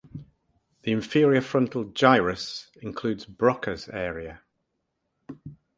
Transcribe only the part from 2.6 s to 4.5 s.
includes Broca's area.